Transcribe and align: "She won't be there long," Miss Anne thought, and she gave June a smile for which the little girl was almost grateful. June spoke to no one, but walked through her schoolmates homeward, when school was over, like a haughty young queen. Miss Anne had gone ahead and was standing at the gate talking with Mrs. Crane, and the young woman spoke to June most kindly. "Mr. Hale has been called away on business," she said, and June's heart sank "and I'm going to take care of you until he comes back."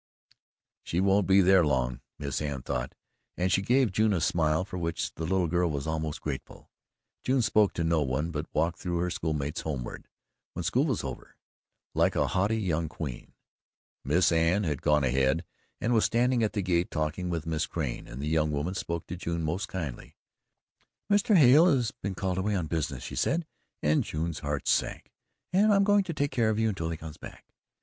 "She 0.81 0.99
won't 0.99 1.27
be 1.27 1.41
there 1.41 1.63
long," 1.63 2.01
Miss 2.17 2.41
Anne 2.41 2.63
thought, 2.63 2.95
and 3.37 3.51
she 3.51 3.61
gave 3.61 3.91
June 3.91 4.13
a 4.13 4.19
smile 4.19 4.65
for 4.65 4.79
which 4.79 5.13
the 5.13 5.25
little 5.27 5.45
girl 5.45 5.69
was 5.69 5.85
almost 5.85 6.21
grateful. 6.21 6.71
June 7.21 7.43
spoke 7.43 7.71
to 7.73 7.83
no 7.83 8.01
one, 8.01 8.31
but 8.31 8.47
walked 8.51 8.79
through 8.79 8.97
her 8.97 9.11
schoolmates 9.11 9.61
homeward, 9.61 10.07
when 10.53 10.63
school 10.63 10.85
was 10.85 11.03
over, 11.03 11.35
like 11.93 12.15
a 12.15 12.25
haughty 12.25 12.57
young 12.57 12.89
queen. 12.89 13.33
Miss 14.03 14.31
Anne 14.31 14.63
had 14.63 14.81
gone 14.81 15.03
ahead 15.03 15.45
and 15.79 15.93
was 15.93 16.03
standing 16.05 16.41
at 16.41 16.53
the 16.53 16.63
gate 16.63 16.89
talking 16.89 17.29
with 17.29 17.45
Mrs. 17.45 17.69
Crane, 17.69 18.07
and 18.07 18.19
the 18.19 18.27
young 18.27 18.49
woman 18.51 18.73
spoke 18.73 19.05
to 19.05 19.15
June 19.15 19.43
most 19.43 19.67
kindly. 19.67 20.15
"Mr. 21.11 21.37
Hale 21.37 21.67
has 21.67 21.91
been 21.91 22.15
called 22.15 22.39
away 22.39 22.55
on 22.55 22.65
business," 22.65 23.03
she 23.03 23.15
said, 23.15 23.45
and 23.83 24.03
June's 24.03 24.39
heart 24.39 24.67
sank 24.67 25.11
"and 25.53 25.71
I'm 25.71 25.83
going 25.83 26.03
to 26.05 26.13
take 26.15 26.31
care 26.31 26.49
of 26.49 26.57
you 26.57 26.69
until 26.69 26.89
he 26.89 26.97
comes 26.97 27.17
back." 27.17 27.45